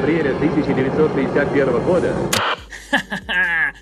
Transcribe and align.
апреля 0.00 0.34
1951 0.34 1.80
года 1.84 2.14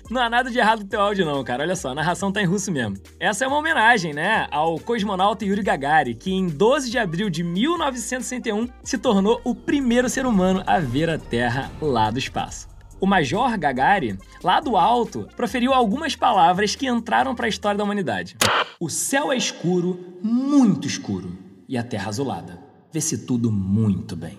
não 0.09 0.21
há 0.21 0.29
nada 0.29 0.49
de 0.49 0.57
errado 0.57 0.79
no 0.79 0.87
teu 0.87 1.01
áudio, 1.01 1.25
não, 1.25 1.43
cara. 1.43 1.63
Olha 1.63 1.75
só, 1.75 1.89
a 1.89 1.95
narração 1.95 2.31
tá 2.31 2.41
em 2.41 2.45
russo 2.45 2.71
mesmo. 2.71 2.97
Essa 3.19 3.45
é 3.45 3.47
uma 3.47 3.57
homenagem, 3.57 4.13
né, 4.13 4.47
ao 4.51 4.79
cosmonauta 4.79 5.45
Yuri 5.45 5.61
Gagarin, 5.61 6.15
que 6.15 6.31
em 6.31 6.47
12 6.47 6.89
de 6.89 6.97
abril 6.97 7.29
de 7.29 7.43
1961 7.43 8.67
se 8.83 8.97
tornou 8.97 9.41
o 9.43 9.53
primeiro 9.53 10.09
ser 10.09 10.25
humano 10.25 10.63
a 10.65 10.79
ver 10.79 11.09
a 11.09 11.17
Terra 11.17 11.71
lá 11.81 12.09
do 12.11 12.19
espaço. 12.19 12.67
O 12.99 13.05
Major 13.05 13.57
Gagarin, 13.57 14.17
lá 14.43 14.59
do 14.59 14.77
alto, 14.77 15.27
proferiu 15.35 15.73
algumas 15.73 16.15
palavras 16.15 16.75
que 16.75 16.87
entraram 16.87 17.35
para 17.35 17.45
a 17.45 17.49
história 17.49 17.77
da 17.77 17.83
humanidade. 17.83 18.37
O 18.79 18.89
céu 18.89 19.31
é 19.31 19.37
escuro, 19.37 20.17
muito 20.23 20.87
escuro, 20.87 21.37
e 21.67 21.77
a 21.77 21.83
Terra 21.83 22.09
azulada. 22.09 22.59
Vê-se 22.91 23.25
tudo 23.25 23.51
muito 23.51 24.15
bem. 24.15 24.37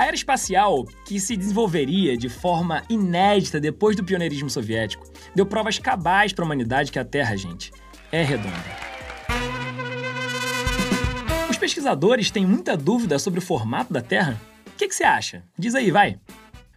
A 0.00 0.06
era 0.06 0.16
espacial, 0.16 0.86
que 1.04 1.20
se 1.20 1.36
desenvolveria 1.36 2.16
de 2.16 2.30
forma 2.30 2.82
inédita 2.88 3.60
depois 3.60 3.94
do 3.94 4.02
pioneirismo 4.02 4.48
soviético, 4.48 5.04
deu 5.34 5.44
provas 5.44 5.78
cabais 5.78 6.32
para 6.32 6.42
a 6.42 6.46
humanidade 6.46 6.90
que 6.90 6.98
a 6.98 7.04
Terra, 7.04 7.36
gente, 7.36 7.70
é 8.10 8.22
redonda. 8.22 8.56
Os 11.50 11.58
pesquisadores 11.58 12.30
têm 12.30 12.46
muita 12.46 12.78
dúvida 12.78 13.18
sobre 13.18 13.40
o 13.40 13.42
formato 13.42 13.92
da 13.92 14.00
Terra. 14.00 14.40
O 14.68 14.78
que, 14.78 14.88
que 14.88 14.94
você 14.94 15.04
acha? 15.04 15.42
Diz 15.58 15.74
aí, 15.74 15.90
vai. 15.90 16.18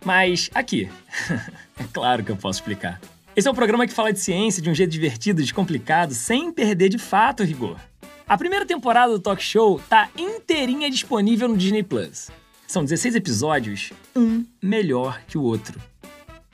Mas 0.03 0.49
aqui, 0.53 0.89
é 1.79 1.85
claro 1.93 2.25
que 2.25 2.31
eu 2.33 2.35
posso 2.35 2.59
explicar. 2.59 2.99
Esse 3.33 3.47
é 3.47 3.51
um 3.51 3.55
programa 3.55 3.87
que 3.87 3.93
fala 3.93 4.11
de 4.11 4.19
ciência 4.19 4.61
de 4.61 4.69
um 4.69 4.75
jeito 4.75 4.89
divertido 4.89 5.39
e 5.39 5.45
descomplicado, 5.45 6.13
sem 6.13 6.51
perder 6.51 6.89
de 6.89 6.97
fato 6.97 7.41
o 7.41 7.45
rigor. 7.45 7.79
A 8.27 8.37
primeira 8.37 8.65
temporada 8.65 9.13
do 9.13 9.19
talk 9.21 9.41
show 9.41 9.79
tá 9.87 10.09
inteirinha 10.17 10.91
disponível 10.91 11.47
no 11.47 11.55
Disney 11.55 11.83
Plus. 11.83 12.29
São 12.67 12.83
16 12.83 13.15
episódios, 13.15 13.91
um 14.15 14.45
melhor 14.61 15.21
que 15.27 15.37
o 15.37 15.43
outro. 15.43 15.79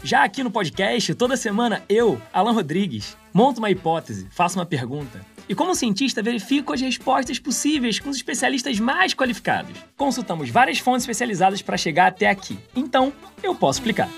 Já 0.04 0.24
aqui 0.24 0.44
no 0.44 0.52
podcast, 0.52 1.14
toda 1.16 1.38
semana 1.38 1.84
eu, 1.90 2.22
Alan 2.34 2.52
Rodrigues, 2.52 3.18
monto 3.34 3.60
uma 3.60 3.70
hipótese, 3.70 4.28
faço 4.32 4.58
uma 4.58 4.66
pergunta. 4.66 5.26
E 5.48 5.56
como 5.56 5.76
cientista, 5.76 6.22
verifico 6.22 6.74
as 6.74 6.82
respostas 6.82 7.40
possíveis 7.40 8.00
com 8.00 8.10
os 8.10 8.18
especialistas 8.18 8.80
mais 8.80 9.14
qualificados. 9.14 9.78
Consultamos 9.98 10.50
várias 10.50 10.80
fontes 10.80 11.04
especializadas 11.04 11.62
para 11.62 11.78
chegar 11.78 12.08
até 12.08 12.30
aqui. 12.30 12.58
Então, 12.76 13.12
eu 13.42 13.56
posso 13.56 13.80
explicar. 13.80 14.10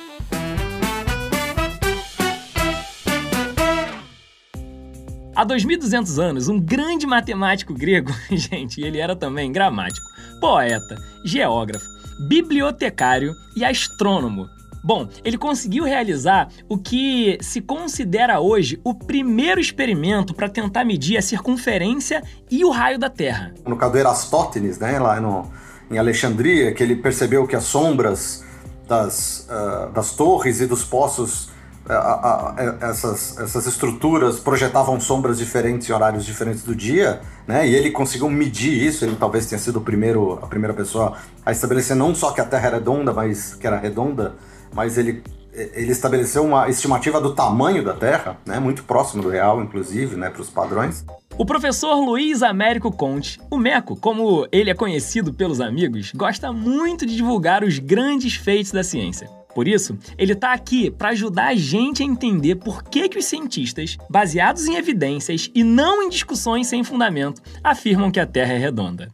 Há 5.34 5.46
2.200 5.46 6.22
anos, 6.22 6.48
um 6.50 6.60
grande 6.60 7.08
matemático 7.08 7.74
grego, 7.74 8.12
gente, 8.30 8.82
ele 8.82 9.00
era 9.00 9.16
também 9.16 9.52
gramático, 9.52 10.06
poeta, 10.42 10.98
geógrafo, 11.24 11.86
bibliotecário 12.28 13.36
e 13.56 13.64
astrônomo. 13.64 14.50
Bom, 14.84 15.08
ele 15.24 15.38
conseguiu 15.38 15.84
realizar 15.84 16.50
o 16.68 16.76
que 16.76 17.38
se 17.40 17.62
considera 17.62 18.40
hoje 18.40 18.82
o 18.84 18.96
primeiro 18.96 19.62
experimento 19.62 20.34
para 20.34 20.50
tentar 20.50 20.84
medir 20.84 21.18
a 21.18 21.22
circunferência 21.22 22.24
e 22.50 22.66
o 22.66 22.72
raio 22.72 22.98
da 22.98 23.08
Terra. 23.08 23.54
No 23.68 23.78
caso 23.78 23.92
do 23.92 24.00
Erastótenes, 24.00 24.80
né, 24.80 24.98
lá 24.98 25.22
no, 25.22 25.52
em 25.92 26.00
Alexandria, 26.00 26.74
que 26.74 26.82
ele 26.82 26.96
percebeu 26.96 27.46
que 27.46 27.56
as 27.56 27.66
sombras 27.66 28.44
das, 28.88 29.48
uh, 29.48 29.92
das 29.92 30.16
torres 30.16 30.60
e 30.60 30.66
dos 30.66 30.84
poços 30.84 31.51
a, 31.96 32.54
a, 32.56 32.88
essas, 32.90 33.38
essas 33.38 33.66
estruturas 33.68 34.40
projetavam 34.40 35.00
sombras 35.00 35.38
diferentes 35.38 35.90
em 35.90 35.94
horários 35.94 36.26
diferentes 36.26 36.64
do 36.64 36.76
dia, 36.76 37.22
né? 37.48 37.68
E 37.68 37.76
ele 37.76 37.92
conseguiu 37.92 38.30
medir 38.30 38.72
isso. 38.72 39.06
Ele 39.06 39.16
talvez 39.16 39.46
tenha 39.46 39.60
sido 39.60 39.78
o 39.78 39.82
primeiro, 39.82 40.40
a 40.42 40.48
primeira 40.48 40.74
pessoa 40.74 41.18
a 41.46 41.52
estabelecer 41.52 41.96
não 41.96 42.16
só 42.16 42.32
que 42.32 42.42
a 42.42 42.46
Terra 42.46 42.68
era 42.68 42.78
redonda, 42.78 43.14
mas 43.14 43.56
que 43.56 43.68
era 43.68 43.78
redonda, 43.78 44.36
mas 44.74 44.98
ele 44.98 45.24
ele 45.54 45.92
estabeleceu 45.92 46.46
uma 46.46 46.70
estimativa 46.70 47.20
do 47.20 47.34
tamanho 47.34 47.84
da 47.84 47.94
Terra, 47.94 48.38
né, 48.46 48.58
muito 48.58 48.84
próximo 48.84 49.22
do 49.22 49.30
real, 49.30 49.62
inclusive, 49.62 50.16
né, 50.16 50.30
para 50.30 50.42
os 50.42 50.50
padrões. 50.50 51.06
O 51.38 51.46
professor 51.46 51.96
Luiz 51.96 52.42
Américo 52.42 52.92
Conte, 52.92 53.40
o 53.50 53.58
Meco, 53.58 53.96
como 53.96 54.48
ele 54.52 54.70
é 54.70 54.74
conhecido 54.74 55.34
pelos 55.34 55.60
amigos, 55.60 56.12
gosta 56.16 56.54
muito 56.54 57.06
de 57.06 57.16
divulgar 57.16 57.64
os 57.64 57.80
grandes 57.80 58.36
feitos 58.36 58.72
da 58.72 58.84
ciência. 58.84 59.30
Por 59.54 59.68
isso, 59.68 59.98
ele 60.18 60.34
está 60.34 60.54
aqui 60.54 60.90
para 60.90 61.10
ajudar 61.10 61.48
a 61.48 61.56
gente 61.56 62.02
a 62.02 62.06
entender 62.06 62.56
por 62.56 62.84
que, 62.84 63.10
que 63.10 63.20
os 63.20 63.26
cientistas, 63.26 63.98
baseados 64.10 64.66
em 64.68 64.76
evidências 64.76 65.50
e 65.54 65.64
não 65.64 66.02
em 66.02 66.10
discussões 66.10 66.68
sem 66.68 66.84
fundamento, 66.84 67.42
afirmam 67.64 68.12
que 68.12 68.20
a 68.20 68.26
Terra 68.26 68.54
é 68.54 68.58
redonda. 68.58 69.10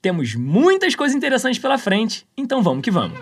Temos 0.00 0.34
muitas 0.34 0.94
coisas 0.94 1.16
interessantes 1.16 1.60
pela 1.60 1.78
frente, 1.78 2.26
então 2.36 2.62
vamos 2.62 2.82
que 2.82 2.90
vamos. 2.90 3.18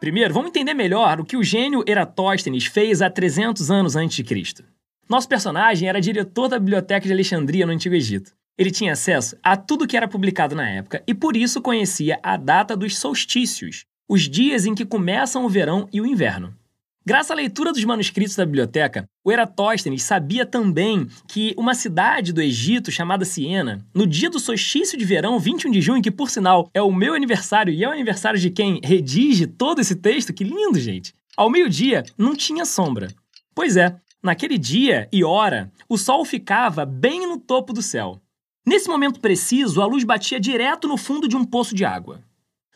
Primeiro, 0.00 0.34
vamos 0.34 0.48
entender 0.48 0.74
melhor 0.74 1.20
o 1.20 1.24
que 1.24 1.36
o 1.36 1.44
gênio 1.44 1.84
Eratóstenes 1.86 2.66
fez 2.66 3.00
há 3.00 3.08
300 3.08 3.70
anos 3.70 3.94
antes 3.94 4.16
de 4.16 4.24
Cristo. 4.24 4.64
Nosso 5.08 5.28
personagem 5.28 5.88
era 5.88 6.00
diretor 6.00 6.48
da 6.48 6.58
Biblioteca 6.58 7.06
de 7.06 7.12
Alexandria 7.12 7.64
no 7.64 7.72
Antigo 7.72 7.94
Egito. 7.94 8.32
Ele 8.58 8.70
tinha 8.70 8.94
acesso 8.94 9.36
a 9.42 9.56
tudo 9.56 9.86
que 9.86 9.96
era 9.96 10.08
publicado 10.08 10.56
na 10.56 10.68
época 10.68 11.02
e 11.06 11.14
por 11.14 11.36
isso 11.36 11.62
conhecia 11.62 12.18
a 12.22 12.36
data 12.36 12.76
dos 12.76 12.98
solstícios, 12.98 13.84
os 14.12 14.28
dias 14.28 14.66
em 14.66 14.74
que 14.74 14.84
começam 14.84 15.42
o 15.42 15.48
verão 15.48 15.88
e 15.90 15.98
o 15.98 16.04
inverno. 16.04 16.54
Graças 17.02 17.30
à 17.30 17.34
leitura 17.34 17.72
dos 17.72 17.82
manuscritos 17.82 18.36
da 18.36 18.44
biblioteca, 18.44 19.08
o 19.24 19.32
Eratóstenes 19.32 20.02
sabia 20.02 20.44
também 20.44 21.08
que 21.26 21.54
uma 21.56 21.74
cidade 21.74 22.30
do 22.30 22.42
Egito 22.42 22.92
chamada 22.92 23.24
Siena, 23.24 23.82
no 23.94 24.06
dia 24.06 24.28
do 24.28 24.38
solstício 24.38 24.98
de 24.98 25.04
verão, 25.06 25.38
21 25.38 25.70
de 25.70 25.80
junho, 25.80 26.02
que 26.02 26.10
por 26.10 26.28
sinal 26.28 26.68
é 26.74 26.82
o 26.82 26.92
meu 26.92 27.14
aniversário 27.14 27.72
e 27.72 27.82
é 27.82 27.88
o 27.88 27.92
aniversário 27.92 28.38
de 28.38 28.50
quem 28.50 28.82
redige 28.84 29.46
todo 29.46 29.80
esse 29.80 29.96
texto, 29.96 30.34
que 30.34 30.44
lindo, 30.44 30.78
gente! 30.78 31.14
Ao 31.34 31.48
meio-dia 31.48 32.04
não 32.18 32.36
tinha 32.36 32.66
sombra. 32.66 33.08
Pois 33.54 33.78
é, 33.78 33.96
naquele 34.22 34.58
dia 34.58 35.08
e 35.10 35.24
hora, 35.24 35.72
o 35.88 35.96
sol 35.96 36.22
ficava 36.26 36.84
bem 36.84 37.26
no 37.26 37.38
topo 37.38 37.72
do 37.72 37.80
céu. 37.80 38.20
Nesse 38.66 38.88
momento 38.88 39.20
preciso, 39.20 39.80
a 39.80 39.86
luz 39.86 40.04
batia 40.04 40.38
direto 40.38 40.86
no 40.86 40.98
fundo 40.98 41.26
de 41.26 41.34
um 41.34 41.46
poço 41.46 41.74
de 41.74 41.86
água. 41.86 42.20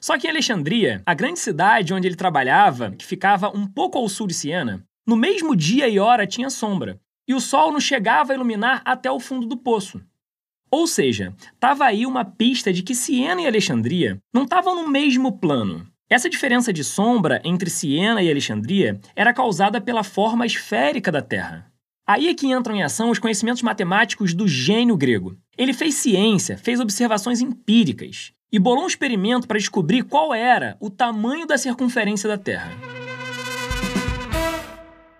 Só 0.00 0.18
que 0.18 0.26
em 0.26 0.30
Alexandria, 0.30 1.02
a 1.06 1.14
grande 1.14 1.38
cidade 1.38 1.94
onde 1.94 2.06
ele 2.06 2.16
trabalhava, 2.16 2.92
que 2.92 3.04
ficava 3.04 3.48
um 3.56 3.66
pouco 3.66 3.98
ao 3.98 4.08
sul 4.08 4.26
de 4.26 4.34
Siena, 4.34 4.84
no 5.06 5.16
mesmo 5.16 5.56
dia 5.56 5.88
e 5.88 5.98
hora 5.98 6.26
tinha 6.26 6.50
sombra, 6.50 7.00
e 7.26 7.34
o 7.34 7.40
sol 7.40 7.72
não 7.72 7.80
chegava 7.80 8.32
a 8.32 8.34
iluminar 8.34 8.82
até 8.84 9.10
o 9.10 9.18
fundo 9.18 9.46
do 9.46 9.56
poço. 9.56 10.00
Ou 10.70 10.86
seja, 10.86 11.34
estava 11.54 11.84
aí 11.84 12.04
uma 12.04 12.24
pista 12.24 12.72
de 12.72 12.82
que 12.82 12.94
Siena 12.94 13.40
e 13.40 13.46
Alexandria 13.46 14.20
não 14.32 14.42
estavam 14.44 14.74
no 14.74 14.88
mesmo 14.88 15.38
plano. 15.38 15.86
Essa 16.08 16.30
diferença 16.30 16.72
de 16.72 16.84
sombra 16.84 17.40
entre 17.44 17.70
Siena 17.70 18.22
e 18.22 18.30
Alexandria 18.30 19.00
era 19.14 19.32
causada 19.32 19.80
pela 19.80 20.04
forma 20.04 20.46
esférica 20.46 21.10
da 21.10 21.22
Terra. 21.22 21.72
Aí 22.06 22.28
é 22.28 22.34
que 22.34 22.46
entram 22.46 22.76
em 22.76 22.82
ação 22.84 23.10
os 23.10 23.18
conhecimentos 23.18 23.62
matemáticos 23.62 24.32
do 24.32 24.46
gênio 24.46 24.96
grego. 24.96 25.36
Ele 25.58 25.72
fez 25.72 25.94
ciência, 25.94 26.56
fez 26.56 26.78
observações 26.78 27.40
empíricas 27.40 28.35
e 28.56 28.58
bolou 28.58 28.84
um 28.84 28.86
experimento 28.86 29.46
para 29.46 29.58
descobrir 29.58 30.02
qual 30.04 30.32
era 30.32 30.78
o 30.80 30.88
tamanho 30.88 31.46
da 31.46 31.58
circunferência 31.58 32.26
da 32.26 32.38
Terra. 32.38 32.72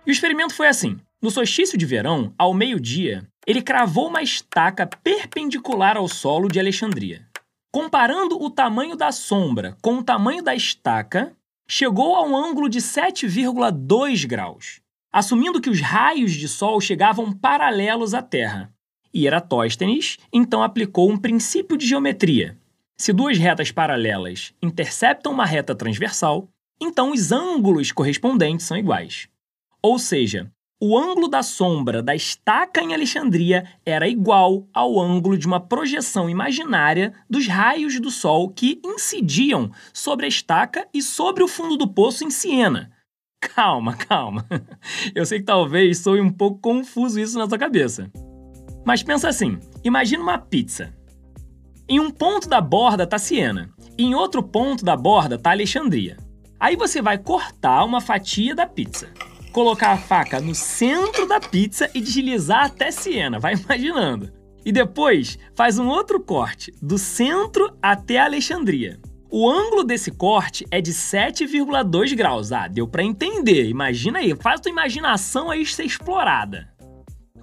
E 0.03 0.09
o 0.09 0.11
experimento 0.11 0.55
foi 0.55 0.67
assim: 0.67 0.97
no 1.21 1.29
solstício 1.29 1.77
de 1.77 1.85
verão, 1.85 2.33
ao 2.35 2.51
meio-dia, 2.51 3.23
ele 3.45 3.61
cravou 3.61 4.07
uma 4.07 4.23
estaca 4.23 4.89
perpendicular 5.03 5.97
ao 5.97 6.07
solo 6.07 6.47
de 6.47 6.59
Alexandria. 6.59 7.27
Comparando 7.71 8.41
o 8.41 8.49
tamanho 8.49 8.95
da 8.95 9.11
sombra 9.11 9.77
com 9.83 9.99
o 9.99 10.03
tamanho 10.03 10.41
da 10.41 10.55
estaca, 10.55 11.31
chegou 11.69 12.15
a 12.15 12.23
um 12.23 12.35
ângulo 12.35 12.67
de 12.67 12.79
7,2 12.79 14.25
graus, 14.25 14.81
assumindo 15.13 15.61
que 15.61 15.69
os 15.69 15.79
raios 15.79 16.31
de 16.31 16.47
sol 16.47 16.81
chegavam 16.81 17.31
paralelos 17.31 18.15
à 18.15 18.21
Terra. 18.23 18.73
E 19.13 19.27
Eratóstenes 19.27 20.17
então 20.33 20.63
aplicou 20.63 21.11
um 21.11 21.17
princípio 21.17 21.77
de 21.77 21.85
geometria, 21.85 22.57
se 22.99 23.13
duas 23.13 23.37
retas 23.37 23.71
paralelas 23.71 24.53
interceptam 24.61 25.31
uma 25.31 25.45
reta 25.45 25.75
transversal, 25.75 26.49
então 26.81 27.11
os 27.11 27.31
ângulos 27.31 27.91
correspondentes 27.91 28.65
são 28.65 28.75
iguais. 28.75 29.27
Ou 29.81 29.99
seja, 29.99 30.51
o 30.81 30.97
ângulo 30.97 31.27
da 31.27 31.41
sombra 31.41 32.03
da 32.03 32.15
estaca 32.15 32.81
em 32.81 32.93
Alexandria 32.93 33.65
era 33.85 34.07
igual 34.07 34.67
ao 34.73 34.99
ângulo 34.99 35.37
de 35.37 35.47
uma 35.47 35.59
projeção 35.59 36.29
imaginária 36.29 37.13
dos 37.29 37.47
raios 37.47 37.99
do 37.99 38.11
Sol 38.11 38.49
que 38.49 38.79
incidiam 38.83 39.71
sobre 39.93 40.25
a 40.25 40.29
estaca 40.29 40.87
e 40.93 41.01
sobre 41.01 41.43
o 41.43 41.47
fundo 41.47 41.77
do 41.77 41.87
poço 41.87 42.23
em 42.23 42.31
Siena. 42.31 42.91
Calma, 43.39 43.95
calma. 43.95 44.45
Eu 45.13 45.25
sei 45.25 45.39
que 45.39 45.45
talvez 45.45 45.99
soe 45.99 46.19
um 46.19 46.31
pouco 46.31 46.59
confuso 46.59 47.19
isso 47.19 47.37
na 47.37 47.47
sua 47.47 47.57
cabeça. 47.57 48.11
Mas 48.85 49.03
pensa 49.03 49.29
assim: 49.29 49.59
imagina 49.83 50.23
uma 50.23 50.37
pizza. 50.37 50.96
Em 51.89 52.01
um 52.01 52.11
ponto 52.11 52.49
da 52.49 52.59
borda 52.59 53.05
está 53.05 53.17
Siena, 53.17 53.69
e 53.97 54.03
em 54.03 54.13
outro 54.13 54.43
ponto 54.43 54.83
da 54.83 54.97
borda 54.97 55.35
está 55.35 55.51
Alexandria. 55.51 56.17
Aí 56.59 56.75
você 56.75 57.01
vai 57.01 57.17
cortar 57.17 57.85
uma 57.85 58.01
fatia 58.01 58.53
da 58.53 58.65
pizza, 58.65 59.09
colocar 59.53 59.93
a 59.93 59.97
faca 59.97 60.41
no 60.41 60.53
centro 60.53 61.25
da 61.25 61.39
pizza 61.39 61.89
e 61.93 62.01
deslizar 62.01 62.65
até 62.65 62.91
Siena, 62.91 63.39
vai 63.39 63.53
imaginando. 63.63 64.33
E 64.65 64.71
depois 64.73 65.39
faz 65.55 65.79
um 65.79 65.87
outro 65.87 66.19
corte, 66.19 66.73
do 66.81 66.97
centro 66.97 67.73
até 67.81 68.19
Alexandria. 68.19 68.99
O 69.31 69.49
ângulo 69.49 69.85
desse 69.85 70.11
corte 70.11 70.65
é 70.69 70.81
de 70.81 70.91
7,2 70.91 72.13
graus. 72.15 72.51
Ah, 72.51 72.67
deu 72.67 72.85
para 72.85 73.03
entender. 73.03 73.69
Imagina 73.69 74.19
aí, 74.19 74.35
faz 74.35 74.59
tua 74.59 74.71
imaginação 74.71 75.49
aí 75.49 75.65
ser 75.65 75.85
explorada. 75.85 76.67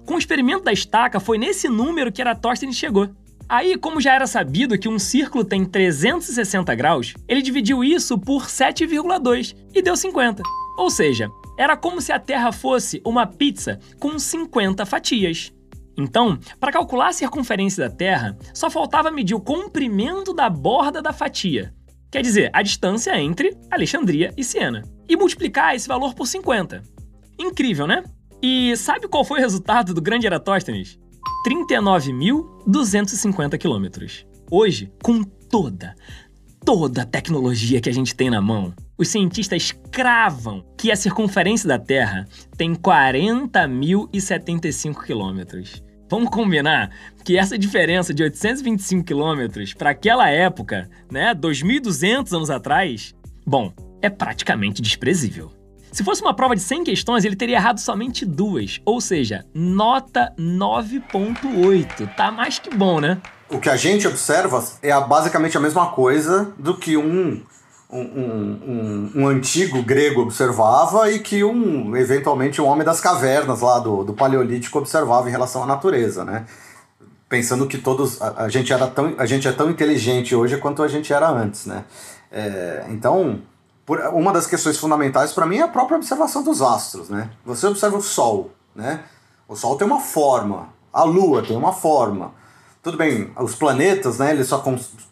Com 0.05 0.13
o 0.13 0.19
experimento 0.19 0.63
da 0.63 0.71
estaca, 0.71 1.19
foi 1.19 1.39
nesse 1.39 1.67
número 1.67 2.11
que 2.11 2.21
Eratóstenes 2.21 2.75
chegou. 2.75 3.09
Aí, 3.47 3.77
como 3.77 4.01
já 4.01 4.15
era 4.15 4.25
sabido 4.25 4.77
que 4.77 4.89
um 4.89 4.97
círculo 4.97 5.45
tem 5.45 5.63
360 5.63 6.73
graus, 6.73 7.13
ele 7.27 7.41
dividiu 7.41 7.83
isso 7.83 8.17
por 8.17 8.47
7,2 8.47 9.55
e 9.73 9.81
deu 9.81 9.95
50. 9.95 10.41
Ou 10.77 10.89
seja, 10.89 11.29
era 11.57 11.77
como 11.77 12.01
se 12.01 12.11
a 12.11 12.19
Terra 12.19 12.51
fosse 12.51 13.01
uma 13.05 13.27
pizza 13.27 13.79
com 13.99 14.17
50 14.17 14.85
fatias. 14.85 15.53
Então, 15.97 16.37
para 16.59 16.71
calcular 16.71 17.09
a 17.09 17.13
circunferência 17.13 17.87
da 17.87 17.95
Terra, 17.95 18.37
só 18.53 18.69
faltava 18.69 19.11
medir 19.11 19.35
o 19.35 19.39
comprimento 19.39 20.33
da 20.33 20.49
borda 20.49 21.01
da 21.01 21.13
fatia, 21.13 21.73
quer 22.11 22.21
dizer, 22.21 22.49
a 22.51 22.61
distância 22.61 23.17
entre 23.17 23.55
Alexandria 23.71 24.33
e 24.35 24.43
Siena, 24.43 24.81
e 25.07 25.15
multiplicar 25.15 25.75
esse 25.75 25.87
valor 25.87 26.13
por 26.13 26.27
50. 26.27 26.81
Incrível, 27.39 27.87
né? 27.87 28.03
E 28.41 28.75
sabe 28.75 29.07
qual 29.07 29.23
foi 29.23 29.39
o 29.39 29.41
resultado 29.41 29.93
do 29.93 30.01
grande 30.01 30.27
Eratóstenes? 30.27 30.99
39.250 31.45 33.57
quilômetros. 33.59 34.25
Hoje, 34.49 34.91
com 35.03 35.21
toda, 35.21 35.93
toda 36.65 37.03
a 37.03 37.05
tecnologia 37.05 37.79
que 37.79 37.87
a 37.87 37.93
gente 37.93 38.15
tem 38.15 38.31
na 38.31 38.41
mão, 38.41 38.73
os 38.97 39.09
cientistas 39.09 39.71
cravam 39.91 40.65
que 40.75 40.91
a 40.91 40.95
circunferência 40.95 41.67
da 41.67 41.77
Terra 41.77 42.27
tem 42.57 42.73
40.075 42.73 45.05
quilômetros. 45.05 45.83
Vamos 46.09 46.31
combinar 46.31 46.89
que 47.23 47.37
essa 47.37 47.59
diferença 47.59 48.11
de 48.11 48.23
825 48.23 49.03
quilômetros 49.03 49.71
para 49.73 49.91
aquela 49.91 50.27
época, 50.29 50.89
né, 51.11 51.35
2.200 51.35 52.35
anos 52.35 52.49
atrás, 52.49 53.13
bom, 53.45 53.71
é 54.01 54.09
praticamente 54.09 54.81
desprezível. 54.81 55.51
Se 55.95 56.03
fosse 56.03 56.21
uma 56.21 56.33
prova 56.33 56.57
de 56.57 56.61
100 56.61 56.83
questões, 56.83 57.23
ele 57.23 57.37
teria 57.37 57.55
errado 57.55 57.79
somente 57.79 58.25
duas, 58.25 58.81
ou 58.83 58.99
seja, 58.99 59.45
nota 59.53 60.33
9.8. 60.37 62.13
Tá 62.17 62.29
mais 62.29 62.59
que 62.59 62.69
bom, 62.75 62.99
né? 62.99 63.17
O 63.49 63.61
que 63.61 63.69
a 63.69 63.77
gente 63.77 64.05
observa 64.05 64.61
é 64.81 64.91
basicamente 64.99 65.55
a 65.55 65.59
mesma 65.61 65.91
coisa 65.91 66.51
do 66.59 66.75
que 66.75 66.97
um 66.97 67.41
um, 67.89 68.01
um, 68.01 69.11
um, 69.15 69.27
antigo 69.27 69.81
grego 69.83 70.19
observava 70.19 71.09
e 71.09 71.19
que 71.19 71.45
um 71.45 71.95
eventualmente 71.95 72.61
um 72.61 72.65
homem 72.65 72.83
das 72.83 72.99
cavernas 72.99 73.61
lá 73.61 73.79
do, 73.79 74.03
do 74.03 74.13
paleolítico 74.13 74.77
observava 74.79 75.29
em 75.29 75.31
relação 75.31 75.63
à 75.63 75.65
natureza, 75.65 76.25
né? 76.25 76.45
Pensando 77.29 77.67
que 77.67 77.77
todos 77.77 78.21
a, 78.21 78.43
a 78.43 78.49
gente 78.49 78.73
era 78.73 78.87
tão 78.87 79.15
a 79.17 79.25
gente 79.25 79.47
é 79.47 79.51
tão 79.53 79.69
inteligente 79.69 80.35
hoje 80.35 80.57
quanto 80.57 80.83
a 80.83 80.89
gente 80.89 81.13
era 81.13 81.29
antes, 81.29 81.65
né? 81.65 81.85
É, 82.29 82.85
então 82.89 83.39
por, 83.85 83.99
uma 84.13 84.33
das 84.33 84.47
questões 84.47 84.77
fundamentais 84.77 85.31
para 85.31 85.45
mim 85.45 85.57
é 85.57 85.61
a 85.61 85.67
própria 85.67 85.97
observação 85.97 86.43
dos 86.43 86.61
astros, 86.61 87.09
né? 87.09 87.29
Você 87.45 87.67
observa 87.67 87.97
o 87.97 88.01
Sol, 88.01 88.51
né? 88.75 89.03
O 89.47 89.55
Sol 89.55 89.77
tem 89.77 89.85
uma 89.85 89.99
forma, 89.99 90.69
a 90.91 91.03
Lua 91.03 91.43
tem 91.43 91.55
uma 91.55 91.71
forma. 91.71 92.33
Tudo 92.81 92.97
bem, 92.97 93.31
os 93.39 93.55
planetas, 93.55 94.19
né, 94.19 94.31
eles 94.31 94.47
só 94.47 94.63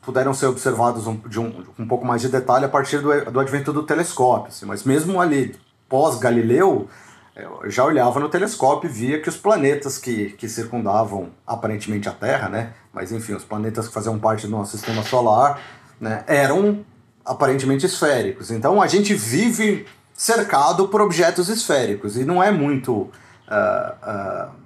puderam 0.02 0.32
ser 0.32 0.46
observados 0.46 1.08
um, 1.08 1.18
de 1.28 1.40
um, 1.40 1.64
um 1.80 1.88
pouco 1.88 2.06
mais 2.06 2.22
de 2.22 2.30
detalhe 2.30 2.66
a 2.66 2.70
partir 2.70 3.00
do, 3.00 3.32
do 3.32 3.40
advento 3.40 3.74
do 3.74 3.82
telescópio. 3.82 4.50
Assim, 4.50 4.66
mas 4.66 4.84
mesmo 4.84 5.20
ali, 5.20 5.56
pós-Galileu, 5.90 6.88
eu 7.36 7.72
já 7.72 7.84
olhava 7.84 8.20
no 8.20 8.30
telescópio 8.30 8.88
e 8.88 8.94
via 8.94 9.22
que 9.22 9.28
os 9.28 9.38
planetas 9.38 9.98
que, 9.98 10.34
que 10.34 10.48
circundavam 10.48 11.32
aparentemente 11.48 12.08
a 12.08 12.12
Terra, 12.12 12.48
né, 12.48 12.74
mas 12.94 13.12
enfim, 13.12 13.34
os 13.34 13.44
planetas 13.44 13.88
que 13.88 13.94
faziam 13.94 14.20
parte 14.20 14.46
do 14.46 14.52
nosso 14.52 14.78
sistema 14.78 15.02
solar, 15.02 15.60
né, 16.00 16.24
eram 16.28 16.86
aparentemente 17.26 17.86
esféricos. 17.86 18.52
Então 18.52 18.82
a 18.82 18.88
gente 18.88 19.14
vive 19.14 19.86
cercado 20.14 20.88
por 20.88 21.02
objetos 21.02 21.50
esféricos 21.50 22.18
e 22.18 22.24
não 22.24 22.42
é 22.42 22.52
muito. 22.52 23.10
Uh, 23.48 24.50
uh, 24.50 24.64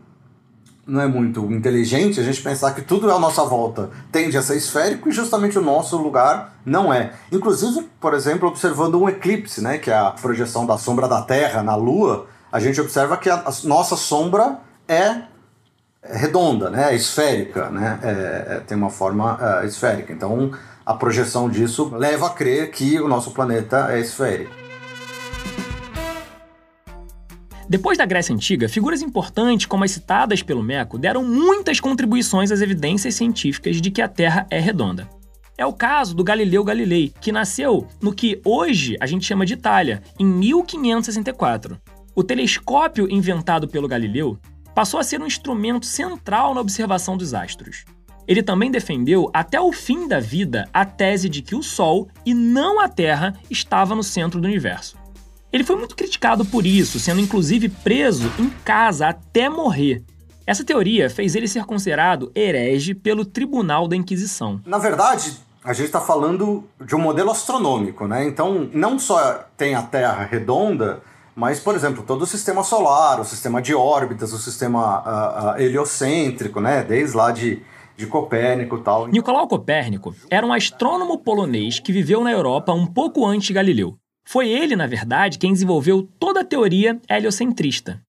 não 0.88 1.02
é 1.02 1.08
muito 1.08 1.44
inteligente 1.52 2.18
a 2.18 2.24
gente 2.24 2.42
pensar 2.42 2.74
que 2.74 2.82
tudo 2.82 3.12
à 3.12 3.20
nossa 3.20 3.44
volta 3.44 3.90
tende 4.10 4.38
a 4.38 4.42
ser 4.42 4.56
esférico 4.56 5.10
e 5.10 5.12
justamente 5.12 5.60
o 5.60 5.62
nosso 5.62 5.98
lugar 5.98 6.54
não 6.66 6.94
é. 6.94 7.12
Inclusive, 7.30 7.90
por 8.00 8.14
exemplo, 8.14 8.48
observando 8.48 8.96
um 8.96 9.10
eclipse, 9.10 9.62
né, 9.62 9.78
que 9.78 9.92
é 9.92 9.98
a 9.98 10.12
projeção 10.12 10.66
da 10.66 10.78
sombra 10.78 11.06
da 11.06 11.22
Terra 11.22 11.62
na 11.62 11.76
Lua, 11.76 12.28
a 12.50 12.60
gente 12.62 12.80
observa 12.80 13.18
que 13.18 13.30
a, 13.30 13.44
nossa 13.66 13.98
sombra 13.98 14.60
é 14.88 15.24
redonda, 16.02 16.70
né, 16.70 16.94
é 16.94 16.96
esférica, 16.96 17.70
né, 17.70 18.00
é, 18.02 18.10
é, 18.56 18.60
tem 18.62 18.78
uma 18.78 18.90
forma 18.90 19.38
é, 19.42 19.66
esférica. 19.66 20.14
Então, 20.14 20.52
a 20.88 20.94
projeção 20.94 21.50
disso 21.50 21.94
leva 21.94 22.28
a 22.28 22.30
crer 22.30 22.72
que 22.72 22.98
o 23.02 23.10
nosso 23.10 23.32
planeta 23.32 23.92
é 23.92 24.00
esférico. 24.00 24.56
Depois 27.68 27.98
da 27.98 28.06
Grécia 28.06 28.34
Antiga, 28.34 28.70
figuras 28.70 29.02
importantes 29.02 29.66
como 29.66 29.84
as 29.84 29.92
citadas 29.92 30.42
pelo 30.42 30.64
Meco 30.64 30.98
deram 30.98 31.26
muitas 31.26 31.82
contribuições 31.82 32.54
às 32.54 32.62
evidências 32.62 33.16
científicas 33.16 33.82
de 33.82 33.92
que 33.92 34.02
a 34.02 34.08
Terra 34.08 34.48
é 34.50 34.62
redonda. 34.62 35.10
É 35.58 35.66
o 35.66 35.74
caso 35.74 36.16
do 36.16 36.24
Galileu 36.24 36.64
Galilei, 36.64 37.14
que 37.20 37.34
nasceu 37.34 37.86
no 38.02 38.14
que 38.14 38.40
hoje 38.46 38.96
a 39.02 39.06
gente 39.06 39.26
chama 39.26 39.46
de 39.46 39.56
Itália, 39.56 40.02
em 40.18 40.26
1564. 40.26 41.78
O 42.16 42.24
telescópio 42.24 43.12
inventado 43.12 43.68
pelo 43.68 43.90
Galileu 43.90 44.38
passou 44.74 45.02
a 45.02 45.04
ser 45.04 45.20
um 45.20 45.28
instrumento 45.28 45.86
central 45.86 46.54
na 46.54 46.62
observação 46.62 47.18
dos 47.18 47.34
astros. 47.34 47.84
Ele 48.28 48.44
também 48.44 48.70
defendeu, 48.70 49.30
até 49.34 49.60
o 49.60 49.72
fim 49.72 50.08
da 50.08 50.20
vida, 50.20 50.68
a 50.74 50.84
tese 50.84 51.30
de 51.30 51.42
que 51.42 51.56
o 51.56 51.64
Sol 51.64 52.10
e 52.26 52.34
não 52.34 52.80
a 52.82 52.90
Terra 52.90 53.34
estava 53.50 53.96
no 53.96 54.04
centro 54.04 54.42
do 54.42 54.46
universo. 54.46 54.98
Ele 55.52 55.64
foi 55.64 55.78
muito 55.78 55.96
criticado 55.96 56.44
por 56.44 56.66
isso, 56.66 57.00
sendo 57.00 57.22
inclusive 57.22 57.70
preso 57.70 58.30
em 58.38 58.50
casa 58.66 59.08
até 59.08 59.48
morrer. 59.48 60.04
Essa 60.46 60.64
teoria 60.64 61.10
fez 61.10 61.36
ele 61.36 61.48
ser 61.48 61.66
considerado 61.66 62.32
herege 62.36 62.94
pelo 62.94 63.26
Tribunal 63.26 63.88
da 63.88 63.96
Inquisição. 63.96 64.62
Na 64.66 64.78
verdade, 64.78 65.34
a 65.64 65.74
gente 65.74 65.88
está 65.88 66.00
falando 66.00 66.64
de 66.86 66.96
um 66.96 67.00
modelo 67.00 67.32
astronômico, 67.32 68.08
né? 68.08 68.26
Então, 68.26 68.70
não 68.74 69.00
só 69.00 69.46
tem 69.58 69.76
a 69.76 69.82
Terra 69.82 70.24
redonda, 70.24 71.02
mas, 71.36 71.60
por 71.60 71.76
exemplo, 71.76 72.04
todo 72.04 72.22
o 72.22 72.26
sistema 72.26 72.64
solar, 72.64 73.20
o 73.20 73.26
sistema 73.26 73.62
de 73.62 73.76
órbitas, 73.76 74.32
o 74.34 74.38
sistema 74.38 75.00
uh, 75.00 75.58
uh, 75.58 75.62
heliocêntrico, 75.62 76.62
né? 76.62 76.84
Desde 76.84 77.16
lá 77.16 77.32
de, 77.32 77.62
de 77.98 78.06
Copérnico 78.06 78.78
e 78.78 78.82
tal. 78.82 79.08
Nicolau 79.08 79.48
Copérnico 79.48 80.16
era 80.30 80.46
um 80.46 80.54
astrônomo 80.54 81.18
polonês 81.18 81.80
que 81.80 81.92
viveu 81.92 82.24
na 82.24 82.32
Europa 82.32 82.72
um 82.72 82.86
pouco 82.86 83.26
antes 83.26 83.48
de 83.48 83.54
Galileu. 83.54 83.98
Foi 84.26 84.48
ele, 84.48 84.76
na 84.76 84.86
verdade, 84.86 85.40
quem 85.40 85.52
desenvolveu 85.52 86.08
toda 86.20 86.42
a 86.42 86.46
teoria 86.46 87.02
heliocentrista. 87.10 88.02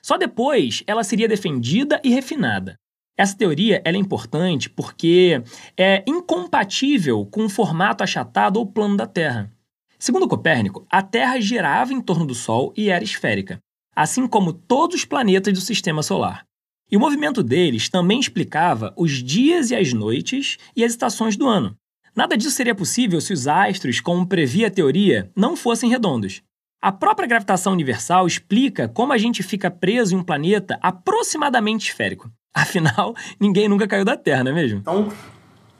Só 0.00 0.16
depois 0.16 0.84
ela 0.86 1.02
seria 1.02 1.26
defendida 1.26 2.00
e 2.04 2.10
refinada. 2.10 2.76
Essa 3.16 3.36
teoria 3.36 3.82
é 3.84 3.90
importante 3.92 4.68
porque 4.68 5.42
é 5.76 6.04
incompatível 6.06 7.26
com 7.26 7.44
o 7.46 7.48
formato 7.48 8.04
achatado 8.04 8.58
ou 8.58 8.66
plano 8.66 8.96
da 8.96 9.06
Terra. 9.06 9.50
Segundo 9.98 10.28
Copérnico, 10.28 10.86
a 10.90 11.00
Terra 11.00 11.40
girava 11.40 11.92
em 11.92 12.00
torno 12.00 12.26
do 12.26 12.34
Sol 12.34 12.72
e 12.76 12.90
era 12.90 13.02
esférica, 13.02 13.58
assim 13.96 14.26
como 14.26 14.52
todos 14.52 14.96
os 14.96 15.04
planetas 15.04 15.54
do 15.54 15.60
sistema 15.60 16.02
solar. 16.02 16.44
E 16.94 16.96
o 16.96 17.00
movimento 17.00 17.42
deles 17.42 17.88
também 17.88 18.20
explicava 18.20 18.94
os 18.96 19.20
dias 19.20 19.72
e 19.72 19.74
as 19.74 19.92
noites 19.92 20.58
e 20.76 20.84
as 20.84 20.92
estações 20.92 21.36
do 21.36 21.48
ano. 21.48 21.76
Nada 22.14 22.36
disso 22.36 22.52
seria 22.52 22.72
possível 22.72 23.20
se 23.20 23.32
os 23.32 23.48
astros, 23.48 23.98
como 23.98 24.28
previa 24.28 24.68
a 24.68 24.70
teoria, 24.70 25.28
não 25.34 25.56
fossem 25.56 25.90
redondos. 25.90 26.40
A 26.80 26.92
própria 26.92 27.26
gravitação 27.26 27.72
universal 27.72 28.28
explica 28.28 28.86
como 28.86 29.12
a 29.12 29.18
gente 29.18 29.42
fica 29.42 29.72
preso 29.72 30.14
em 30.14 30.18
um 30.18 30.22
planeta 30.22 30.78
aproximadamente 30.80 31.88
esférico. 31.88 32.30
Afinal, 32.54 33.12
ninguém 33.40 33.68
nunca 33.68 33.88
caiu 33.88 34.04
da 34.04 34.16
Terra, 34.16 34.44
não 34.44 34.52
é 34.52 34.54
mesmo? 34.54 34.78
Então, 34.78 35.12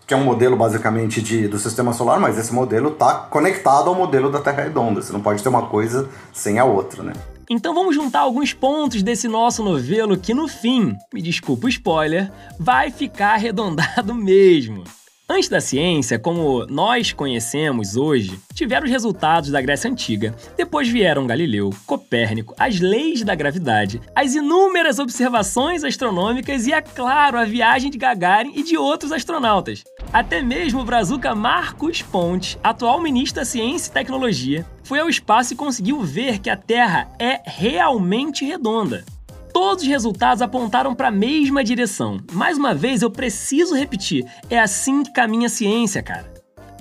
que 0.06 0.12
é 0.12 0.16
um 0.16 0.24
modelo 0.24 0.56
basicamente 0.56 1.22
de, 1.22 1.48
do 1.48 1.58
sistema 1.58 1.92
solar, 1.92 2.20
mas 2.20 2.38
esse 2.38 2.52
modelo 2.52 2.90
está 2.90 3.14
conectado 3.14 3.88
ao 3.88 3.94
modelo 3.94 4.30
da 4.30 4.40
Terra 4.40 4.62
redonda. 4.64 5.00
Você 5.00 5.12
não 5.12 5.20
pode 5.20 5.42
ter 5.42 5.48
uma 5.48 5.66
coisa 5.66 6.08
sem 6.32 6.58
a 6.58 6.64
outra, 6.64 7.02
né? 7.02 7.12
Então 7.48 7.74
vamos 7.74 7.94
juntar 7.94 8.20
alguns 8.20 8.52
pontos 8.54 9.02
desse 9.02 9.28
nosso 9.28 9.62
novelo 9.62 10.16
que 10.16 10.32
no 10.32 10.48
fim, 10.48 10.96
me 11.12 11.20
desculpa 11.20 11.66
o 11.66 11.68
spoiler, 11.68 12.30
vai 12.58 12.90
ficar 12.90 13.34
arredondado 13.34 14.12
mesmo. 14.16 14.84
Antes 15.26 15.48
da 15.48 15.58
ciência, 15.58 16.18
como 16.18 16.66
nós 16.66 17.10
conhecemos 17.10 17.96
hoje, 17.96 18.38
tiveram 18.52 18.84
os 18.84 18.90
resultados 18.90 19.50
da 19.50 19.62
Grécia 19.62 19.90
Antiga. 19.90 20.36
Depois 20.54 20.86
vieram 20.86 21.26
Galileu, 21.26 21.70
Copérnico, 21.86 22.54
as 22.58 22.78
leis 22.78 23.22
da 23.22 23.34
gravidade, 23.34 24.02
as 24.14 24.34
inúmeras 24.34 24.98
observações 24.98 25.82
astronômicas 25.82 26.66
e, 26.66 26.74
é 26.74 26.82
claro, 26.82 27.38
a 27.38 27.44
viagem 27.46 27.90
de 27.90 27.96
Gagarin 27.96 28.52
e 28.54 28.62
de 28.62 28.76
outros 28.76 29.12
astronautas. 29.12 29.82
Até 30.12 30.42
mesmo 30.42 30.80
o 30.80 30.84
brazuca 30.84 31.34
Marcos 31.34 32.02
Pontes, 32.02 32.58
atual 32.62 33.00
ministro 33.00 33.40
da 33.40 33.46
Ciência 33.46 33.88
e 33.88 33.94
Tecnologia, 33.94 34.66
foi 34.82 34.98
ao 34.98 35.08
espaço 35.08 35.54
e 35.54 35.56
conseguiu 35.56 36.02
ver 36.02 36.38
que 36.38 36.50
a 36.50 36.56
Terra 36.56 37.08
é 37.18 37.40
realmente 37.46 38.44
redonda 38.44 39.06
todos 39.54 39.84
os 39.84 39.88
resultados 39.88 40.42
apontaram 40.42 40.96
para 40.96 41.08
a 41.08 41.12
mesma 41.12 41.62
direção. 41.62 42.18
Mais 42.32 42.58
uma 42.58 42.74
vez, 42.74 43.00
eu 43.00 43.10
preciso 43.10 43.76
repetir: 43.76 44.26
é 44.50 44.58
assim 44.58 45.04
que 45.04 45.12
caminha 45.12 45.46
a 45.46 45.50
ciência, 45.50 46.02
cara. 46.02 46.34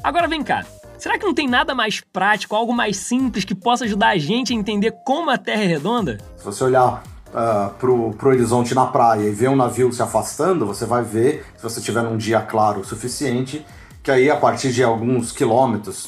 Agora 0.03 0.27
vem 0.27 0.43
cá. 0.43 0.65
Será 0.97 1.17
que 1.19 1.25
não 1.25 1.33
tem 1.33 1.47
nada 1.47 1.75
mais 1.75 2.01
prático, 2.01 2.55
algo 2.55 2.73
mais 2.73 2.97
simples 2.97 3.45
que 3.45 3.53
possa 3.53 3.85
ajudar 3.85 4.09
a 4.09 4.17
gente 4.17 4.53
a 4.53 4.55
entender 4.55 4.91
como 5.05 5.29
a 5.29 5.37
Terra 5.37 5.63
é 5.63 5.67
redonda? 5.67 6.17
Se 6.37 6.45
você 6.45 6.63
olhar 6.63 7.03
uh, 7.27 7.73
pro, 7.77 8.11
pro 8.13 8.29
horizonte 8.29 8.73
na 8.73 8.85
praia 8.85 9.27
e 9.27 9.31
ver 9.31 9.49
um 9.49 9.55
navio 9.55 9.91
se 9.91 10.01
afastando, 10.01 10.65
você 10.65 10.85
vai 10.85 11.03
ver, 11.03 11.45
se 11.57 11.63
você 11.63 11.81
tiver 11.81 12.03
num 12.03 12.17
dia 12.17 12.39
claro 12.39 12.79
o 12.79 12.85
suficiente, 12.85 13.65
que 14.01 14.09
aí 14.09 14.31
a 14.31 14.37
partir 14.37 14.71
de 14.71 14.81
alguns 14.81 15.31
quilômetros, 15.31 16.07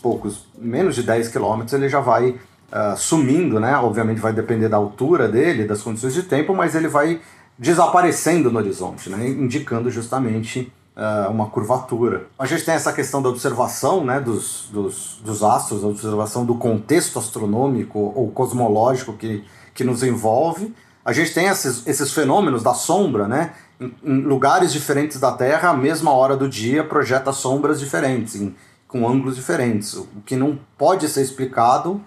poucos, 0.00 0.46
menos 0.58 0.94
de 0.94 1.02
10 1.02 1.28
quilômetros, 1.28 1.74
ele 1.74 1.88
já 1.88 2.00
vai 2.00 2.34
uh, 2.72 2.96
sumindo, 2.96 3.58
né? 3.58 3.76
Obviamente 3.76 4.20
vai 4.20 4.32
depender 4.32 4.68
da 4.68 4.76
altura 4.76 5.28
dele, 5.28 5.64
das 5.64 5.82
condições 5.82 6.14
de 6.14 6.22
tempo, 6.22 6.54
mas 6.54 6.74
ele 6.74 6.88
vai 6.88 7.20
desaparecendo 7.58 8.50
no 8.50 8.58
horizonte, 8.58 9.08
né? 9.10 9.28
Indicando 9.28 9.90
justamente 9.90 10.72
uh, 10.96 11.30
uma 11.30 11.46
curvatura. 11.46 12.26
A 12.38 12.46
gente 12.46 12.64
tem 12.64 12.74
essa 12.74 12.92
questão 12.92 13.22
da 13.22 13.28
observação 13.28 14.04
né, 14.04 14.20
dos, 14.20 14.68
dos, 14.72 15.20
dos 15.24 15.42
astros, 15.42 15.84
a 15.84 15.88
observação 15.88 16.44
do 16.44 16.54
contexto 16.54 17.18
astronômico 17.18 17.98
ou 17.98 18.30
cosmológico 18.30 19.12
que, 19.14 19.44
que 19.74 19.84
nos 19.84 20.02
envolve. 20.02 20.74
A 21.04 21.12
gente 21.12 21.34
tem 21.34 21.46
esses, 21.46 21.86
esses 21.86 22.12
fenômenos 22.12 22.62
da 22.62 22.74
sombra, 22.74 23.28
né? 23.28 23.52
Em, 23.78 23.94
em 24.02 24.20
lugares 24.22 24.72
diferentes 24.72 25.20
da 25.20 25.32
Terra, 25.32 25.70
a 25.70 25.76
mesma 25.76 26.12
hora 26.12 26.36
do 26.36 26.48
dia 26.48 26.82
projeta 26.84 27.32
sombras 27.32 27.78
diferentes, 27.78 28.36
em, 28.36 28.54
com 28.88 29.06
ângulos 29.06 29.36
diferentes. 29.36 29.94
O 29.94 30.06
que 30.24 30.36
não 30.36 30.58
pode 30.78 31.08
ser 31.08 31.22
explicado, 31.22 32.00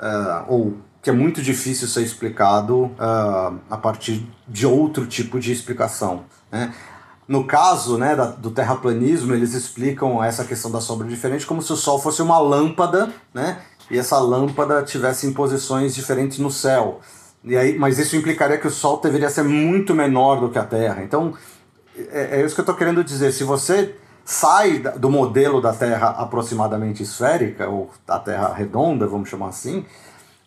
uh, 0.00 0.44
ou 0.48 0.76
que 1.00 1.10
é 1.10 1.12
muito 1.12 1.40
difícil 1.40 1.86
ser 1.86 2.02
explicado 2.02 2.84
uh, 2.84 3.58
a 3.70 3.76
partir 3.76 4.28
de 4.46 4.66
outro 4.66 5.06
tipo 5.06 5.38
de 5.38 5.52
explicação. 5.52 6.24
Né? 6.50 6.74
No 7.26 7.44
caso 7.44 7.98
né, 7.98 8.16
da, 8.16 8.26
do 8.26 8.50
terraplanismo, 8.50 9.34
eles 9.34 9.54
explicam 9.54 10.22
essa 10.22 10.44
questão 10.44 10.70
da 10.70 10.80
sombra 10.80 11.06
diferente 11.06 11.46
como 11.46 11.62
se 11.62 11.72
o 11.72 11.76
Sol 11.76 12.00
fosse 12.00 12.22
uma 12.22 12.38
lâmpada, 12.38 13.10
né? 13.34 13.58
E 13.90 13.98
essa 13.98 14.18
lâmpada 14.18 14.82
tivesse 14.82 15.26
em 15.26 15.32
posições 15.32 15.94
diferentes 15.94 16.38
no 16.38 16.50
céu. 16.50 17.00
E 17.44 17.56
aí, 17.56 17.78
mas 17.78 17.98
isso 17.98 18.16
implicaria 18.16 18.58
que 18.58 18.66
o 18.66 18.70
Sol 18.70 19.00
deveria 19.00 19.30
ser 19.30 19.44
muito 19.44 19.94
menor 19.94 20.40
do 20.40 20.50
que 20.50 20.58
a 20.58 20.64
Terra. 20.64 21.02
Então, 21.02 21.34
é, 22.10 22.40
é 22.40 22.44
isso 22.44 22.54
que 22.54 22.60
eu 22.60 22.64
estou 22.64 22.74
querendo 22.74 23.04
dizer. 23.04 23.32
Se 23.32 23.44
você 23.44 23.94
sai 24.28 24.80
do 24.80 25.08
modelo 25.08 25.58
da 25.58 25.72
Terra 25.72 26.10
aproximadamente 26.18 27.02
esférica, 27.02 27.66
ou 27.66 27.90
da 28.06 28.18
Terra 28.18 28.52
redonda, 28.52 29.06
vamos 29.06 29.30
chamar 29.30 29.48
assim, 29.48 29.86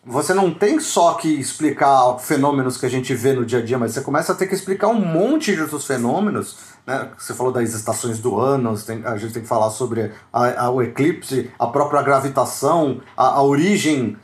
você 0.06 0.32
não 0.32 0.54
tem 0.54 0.78
só 0.78 1.14
que 1.14 1.28
explicar 1.28 2.16
fenômenos 2.20 2.76
que 2.76 2.86
a 2.86 2.88
gente 2.88 3.12
vê 3.12 3.32
no 3.32 3.44
dia 3.44 3.58
a 3.58 3.64
dia, 3.64 3.76
mas 3.76 3.90
você 3.90 4.00
começa 4.00 4.30
a 4.30 4.36
ter 4.36 4.46
que 4.46 4.54
explicar 4.54 4.86
um 4.86 5.00
monte 5.00 5.52
de 5.52 5.60
outros 5.60 5.84
fenômenos. 5.84 6.58
Né? 6.86 7.08
Você 7.18 7.34
falou 7.34 7.52
das 7.52 7.74
estações 7.74 8.20
do 8.20 8.38
ano, 8.38 8.78
tem, 8.78 9.02
a 9.04 9.16
gente 9.16 9.32
tem 9.32 9.42
que 9.42 9.48
falar 9.48 9.70
sobre 9.70 10.12
a, 10.32 10.66
a, 10.66 10.70
o 10.70 10.80
eclipse, 10.80 11.50
a 11.58 11.66
própria 11.66 12.02
gravitação, 12.02 13.00
a, 13.16 13.30
a, 13.38 13.42
origem, 13.42 14.16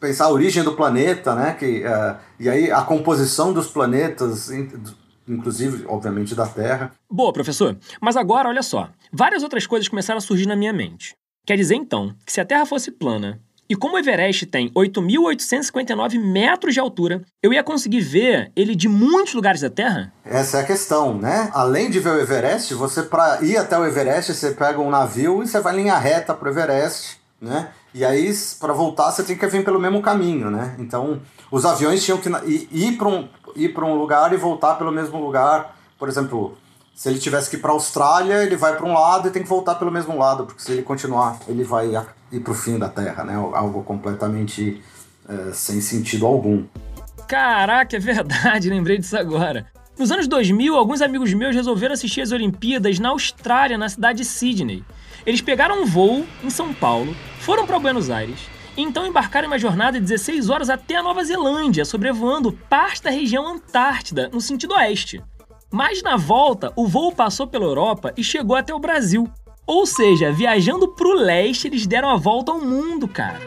pensar 0.00 0.24
a 0.24 0.30
origem 0.30 0.62
do 0.62 0.72
planeta, 0.72 1.34
né? 1.34 1.52
Que, 1.52 1.84
uh, 1.84 2.16
e 2.40 2.48
aí 2.48 2.70
a 2.70 2.80
composição 2.80 3.52
dos 3.52 3.68
planetas, 3.68 4.50
inclusive, 5.28 5.84
obviamente, 5.86 6.34
da 6.34 6.46
Terra. 6.46 6.92
Boa, 7.10 7.32
professor. 7.32 7.76
Mas 8.00 8.16
agora, 8.16 8.48
olha 8.48 8.62
só, 8.62 8.90
várias 9.12 9.42
outras 9.42 9.66
coisas 9.66 9.88
começaram 9.88 10.18
a 10.18 10.20
surgir 10.20 10.46
na 10.46 10.56
minha 10.56 10.72
mente. 10.72 11.14
Quer 11.46 11.56
dizer, 11.56 11.76
então, 11.76 12.14
que 12.24 12.32
se 12.32 12.40
a 12.40 12.44
Terra 12.44 12.66
fosse 12.66 12.90
plana 12.90 13.40
e 13.68 13.74
como 13.74 13.96
o 13.96 13.98
Everest 13.98 14.46
tem 14.46 14.70
8.859 14.70 16.20
metros 16.20 16.72
de 16.72 16.78
altura, 16.78 17.22
eu 17.42 17.52
ia 17.52 17.64
conseguir 17.64 18.00
ver 18.00 18.52
ele 18.54 18.76
de 18.76 18.88
muitos 18.88 19.34
lugares 19.34 19.60
da 19.60 19.70
Terra? 19.70 20.12
Essa 20.24 20.58
é 20.58 20.60
a 20.60 20.66
questão, 20.66 21.18
né? 21.18 21.50
Além 21.52 21.90
de 21.90 21.98
ver 21.98 22.10
o 22.10 22.20
Everest, 22.20 22.74
você 22.74 23.02
para 23.02 23.42
ir 23.42 23.56
até 23.56 23.76
o 23.76 23.84
Everest, 23.84 24.34
você 24.34 24.52
pega 24.52 24.80
um 24.80 24.90
navio 24.90 25.42
e 25.42 25.48
você 25.48 25.60
vai 25.60 25.74
em 25.74 25.82
linha 25.82 25.98
reta 25.98 26.32
para 26.32 26.48
o 26.48 26.52
Everest, 26.52 27.18
né? 27.40 27.70
E 27.92 28.04
aí, 28.04 28.32
para 28.60 28.72
voltar, 28.72 29.10
você 29.10 29.22
tem 29.22 29.36
que 29.36 29.46
vir 29.46 29.64
pelo 29.64 29.80
mesmo 29.80 30.00
caminho, 30.00 30.50
né? 30.50 30.76
Então, 30.78 31.20
os 31.50 31.64
aviões 31.64 32.04
tinham 32.04 32.18
que 32.18 32.28
ir 32.70 32.96
para 32.96 33.08
um, 33.08 33.28
ir 33.56 33.76
um 33.78 33.94
lugar 33.94 34.32
e 34.32 34.36
voltar 34.36 34.74
pelo 34.74 34.92
mesmo 34.92 35.18
lugar. 35.18 35.76
Por 35.98 36.08
exemplo, 36.08 36.56
se 36.94 37.08
ele 37.08 37.18
tivesse 37.18 37.50
que 37.50 37.56
ir 37.56 37.60
para 37.60 37.70
a 37.70 37.74
Austrália, 37.74 38.42
ele 38.42 38.56
vai 38.56 38.76
para 38.76 38.86
um 38.86 38.94
lado 38.94 39.28
e 39.28 39.30
tem 39.30 39.42
que 39.42 39.48
voltar 39.48 39.74
pelo 39.74 39.90
mesmo 39.90 40.16
lado, 40.16 40.46
porque 40.46 40.62
se 40.62 40.72
ele 40.72 40.82
continuar, 40.82 41.38
ele 41.48 41.64
vai 41.64 41.90
ir 42.32 42.40
para 42.40 42.52
o 42.52 42.54
fim 42.54 42.78
da 42.78 42.88
Terra, 42.88 43.24
né? 43.24 43.34
Algo 43.34 43.82
completamente 43.82 44.82
é, 45.28 45.52
sem 45.52 45.80
sentido 45.80 46.26
algum. 46.26 46.64
Caraca, 47.28 47.96
é 47.96 48.00
verdade, 48.00 48.68
lembrei 48.70 48.98
disso 48.98 49.16
agora. 49.16 49.66
Nos 49.98 50.10
anos 50.10 50.28
2000, 50.28 50.76
alguns 50.76 51.00
amigos 51.00 51.32
meus 51.32 51.54
resolveram 51.54 51.94
assistir 51.94 52.20
as 52.20 52.30
Olimpíadas 52.30 52.98
na 52.98 53.08
Austrália, 53.08 53.78
na 53.78 53.88
cidade 53.88 54.18
de 54.18 54.24
Sydney. 54.24 54.84
Eles 55.24 55.40
pegaram 55.40 55.82
um 55.82 55.86
voo 55.86 56.24
em 56.44 56.50
São 56.50 56.72
Paulo, 56.72 57.16
foram 57.40 57.66
para 57.66 57.78
Buenos 57.78 58.10
Aires 58.10 58.55
então 58.76 59.06
embarcaram 59.06 59.46
em 59.46 59.50
uma 59.50 59.58
jornada 59.58 59.98
de 59.98 60.06
16 60.06 60.50
horas 60.50 60.68
até 60.68 60.96
a 60.96 61.02
Nova 61.02 61.24
Zelândia, 61.24 61.84
sobrevoando 61.84 62.52
parte 62.52 63.02
da 63.02 63.10
região 63.10 63.46
Antártida, 63.46 64.28
no 64.32 64.40
sentido 64.40 64.74
oeste. 64.74 65.22
Mas 65.72 66.02
na 66.02 66.16
volta, 66.16 66.72
o 66.76 66.86
voo 66.86 67.12
passou 67.12 67.46
pela 67.46 67.64
Europa 67.64 68.12
e 68.16 68.22
chegou 68.22 68.56
até 68.56 68.74
o 68.74 68.78
Brasil. 68.78 69.28
Ou 69.66 69.84
seja, 69.84 70.30
viajando 70.30 70.88
pro 70.88 71.12
leste, 71.12 71.66
eles 71.66 71.86
deram 71.86 72.10
a 72.10 72.16
volta 72.16 72.52
ao 72.52 72.60
mundo, 72.60 73.08
cara. 73.08 73.40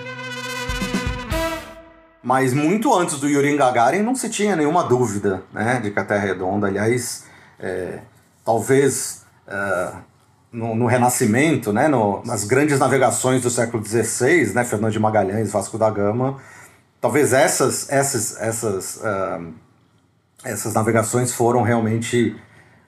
Mas 2.22 2.54
muito 2.54 2.94
antes 2.94 3.20
do 3.20 3.30
Yuri 3.30 3.56
Gagarin 3.56 4.02
não 4.02 4.14
se 4.14 4.30
tinha 4.30 4.56
nenhuma 4.56 4.84
dúvida 4.84 5.44
né, 5.54 5.80
de 5.80 5.92
que 5.92 6.00
a 6.00 6.04
Terra 6.04 6.26
é 6.26 6.28
redonda. 6.28 6.68
Aliás, 6.68 7.26
é, 7.58 8.00
talvez 8.44 9.26
é, 9.48 9.94
no, 10.52 10.76
no, 10.76 10.86
Renascimento, 10.86 11.72
né, 11.72 11.88
no, 11.88 12.24
nas 12.26 12.44
grandes 12.44 12.80
navegações 12.80 13.42
do 13.42 13.50
século 13.50 13.86
XVI, 13.86 14.54
né, 14.54 14.64
Fernando 14.64 14.92
de 14.92 15.00
Magalhães, 15.00 15.52
Vasco 15.52 15.78
da 15.78 15.90
Gama, 15.90 16.38
talvez 17.00 17.34
essas, 17.34 17.90
essas, 17.90 18.40
essas 18.42 18.98
uh, 18.98 19.54
essas 20.44 20.74
navegações 20.74 21.34
foram 21.34 21.62
realmente 21.62 22.36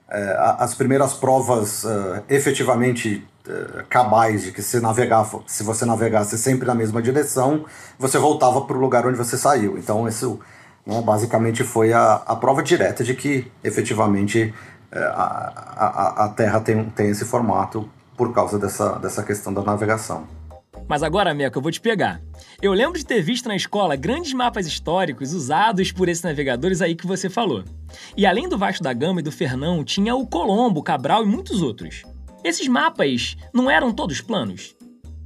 é, 0.10 0.36
as 0.60 0.74
primeiras 0.74 1.14
provas 1.14 1.84
uh, 1.84 2.22
efetivamente 2.30 3.26
uh, 3.48 3.84
cabais 3.90 4.44
de 4.44 4.52
que 4.52 4.62
se 4.62 4.80
navegava, 4.80 5.42
se 5.48 5.64
você 5.64 5.86
navegasse 5.86 6.38
sempre 6.38 6.68
na 6.68 6.76
mesma 6.76 7.02
direção, 7.02 7.66
você 7.98 8.18
voltava 8.18 8.62
para 8.62 8.76
o 8.76 8.80
lugar 8.80 9.06
onde 9.06 9.18
você 9.18 9.38
saiu. 9.38 9.78
Então 9.78 10.08
isso 10.08 10.40
né, 10.86 11.02
basicamente 11.02 11.64
foi 11.64 11.94
a, 11.94 12.22
a 12.26 12.36
prova 12.36 12.62
direta 12.62 13.04
de 13.04 13.14
que 13.14 13.50
efetivamente 13.64 14.54
uh, 14.54 14.71
a, 14.92 15.54
a, 15.76 16.26
a 16.26 16.30
Terra 16.30 16.60
tem, 16.60 16.84
tem 16.90 17.10
esse 17.10 17.26
formato 17.26 17.90
por 18.18 18.34
causa 18.34 18.60
dessa, 18.60 19.00
dessa 19.00 19.24
questão 19.24 19.54
da 19.54 19.62
navegação. 19.64 20.28
Mas 20.88 21.04
agora, 21.04 21.34
Meco, 21.34 21.58
eu 21.58 21.62
vou 21.62 21.72
te 21.72 21.80
pegar. 21.80 22.22
Eu 22.62 22.74
lembro 22.74 23.00
de 23.00 23.06
ter 23.06 23.22
visto 23.22 23.48
na 23.48 23.56
escola 23.56 23.96
grandes 23.96 24.34
mapas 24.34 24.68
históricos 24.68 25.34
usados 25.34 25.92
por 25.92 26.10
esses 26.10 26.24
navegadores 26.24 26.82
aí 26.82 26.96
que 26.96 27.08
você 27.08 27.30
falou. 27.30 27.64
E 28.16 28.26
além 28.26 28.50
do 28.50 28.58
Vasco 28.58 28.84
da 28.84 28.92
Gama 28.92 29.22
e 29.22 29.24
do 29.24 29.32
Fernão, 29.32 29.84
tinha 29.84 30.16
o 30.16 30.28
Colombo, 30.28 30.84
Cabral 30.84 31.24
e 31.24 31.28
muitos 31.28 31.62
outros. 31.62 32.04
Esses 32.44 32.68
mapas 32.68 33.38
não 33.54 33.70
eram 33.70 33.94
todos 33.94 34.20
planos? 34.20 34.76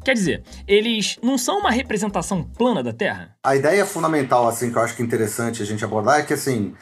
Quer 0.03 0.13
dizer, 0.13 0.43
eles 0.67 1.17
não 1.24 1.36
são 1.36 1.60
uma 1.60 1.72
representação 1.72 2.43
plana 2.43 2.84
da 2.84 2.93
Terra? 2.93 3.36
A 3.43 3.55
ideia 3.55 3.86
fundamental, 3.88 4.48
assim, 4.48 4.72
que 4.72 4.77
eu 4.77 4.81
acho 4.84 4.95
que 4.95 5.01
é 5.01 5.05
interessante 5.05 5.63
a 5.63 5.65
gente 5.65 5.84
abordar 5.84 6.19
é 6.19 6.24
que, 6.24 6.34
assim, 6.34 6.75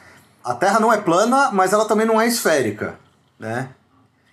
a 0.43 0.53
Terra 0.53 0.79
não 0.79 0.91
é 0.91 0.97
plana, 0.97 1.50
mas 1.51 1.73
ela 1.73 1.85
também 1.85 2.05
não 2.05 2.19
é 2.19 2.27
esférica, 2.27 2.95
né? 3.39 3.69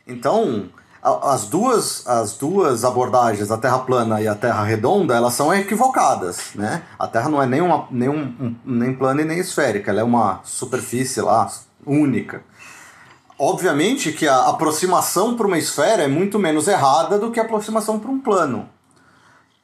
Então, 0.06 0.68
as 1.02 1.46
duas, 1.46 2.06
as 2.06 2.36
duas 2.36 2.84
abordagens, 2.84 3.50
a 3.50 3.56
Terra 3.56 3.78
plana 3.78 4.20
e 4.20 4.28
a 4.28 4.34
Terra 4.34 4.64
redonda, 4.64 5.14
elas 5.14 5.34
são 5.34 5.54
equivocadas, 5.54 6.50
né? 6.54 6.82
A 6.98 7.06
Terra 7.06 7.28
não 7.28 7.42
é 7.42 7.46
nem, 7.46 7.60
uma, 7.60 7.86
nem, 7.90 8.08
um, 8.08 8.56
nem 8.64 8.94
plana 8.94 9.22
e 9.22 9.24
nem 9.24 9.38
esférica, 9.38 9.90
ela 9.90 10.00
é 10.00 10.04
uma 10.04 10.40
superfície 10.44 11.20
lá 11.20 11.50
única. 11.86 12.42
Obviamente 13.38 14.12
que 14.12 14.28
a 14.28 14.48
aproximação 14.48 15.34
para 15.34 15.46
uma 15.46 15.56
esfera 15.56 16.02
é 16.02 16.08
muito 16.08 16.38
menos 16.38 16.68
errada 16.68 17.18
do 17.18 17.30
que 17.30 17.40
a 17.40 17.44
aproximação 17.44 17.98
para 17.98 18.10
um 18.10 18.20
plano. 18.20 18.68